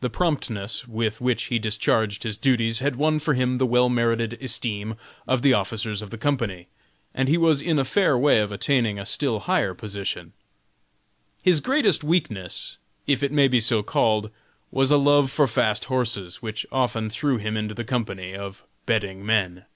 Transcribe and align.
The 0.00 0.08
promptness 0.08 0.88
with 0.88 1.20
which 1.20 1.44
he 1.52 1.58
discharged 1.58 2.22
his 2.22 2.38
duties 2.38 2.78
had 2.78 2.96
won 2.96 3.18
for 3.18 3.34
him 3.34 3.58
the 3.58 3.66
well 3.66 3.90
merited 3.90 4.42
esteem 4.42 4.94
of 5.28 5.42
the 5.42 5.52
officers 5.52 6.00
of 6.00 6.08
the 6.08 6.16
company, 6.16 6.68
and 7.12 7.28
he 7.28 7.36
was 7.36 7.60
in 7.60 7.78
a 7.78 7.84
fair 7.84 8.16
way 8.16 8.40
of 8.40 8.52
attaining 8.52 8.98
a 8.98 9.04
still 9.04 9.40
higher 9.40 9.74
position. 9.74 10.32
His 11.42 11.60
greatest 11.60 12.02
weakness 12.02 12.78
if 13.06 13.22
it 13.22 13.32
may 13.32 13.48
be 13.48 13.60
so 13.60 13.82
called 13.82 14.30
was 14.70 14.90
a 14.90 14.96
love 14.96 15.30
for 15.30 15.46
fast 15.46 15.84
horses, 15.84 16.40
which 16.40 16.64
often 16.72 17.10
threw 17.10 17.36
him 17.36 17.54
into 17.54 17.74
the 17.74 17.84
company 17.84 18.34
of 18.34 18.64
betting 18.86 19.26
men. 19.26 19.66